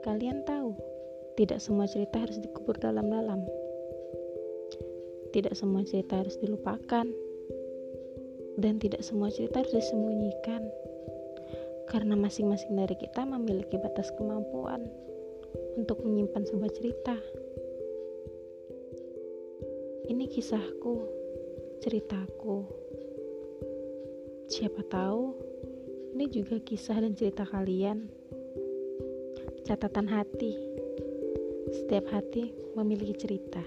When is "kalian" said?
0.00-0.40, 27.46-28.10